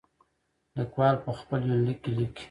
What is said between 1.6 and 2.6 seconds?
يونليک کې ليکي.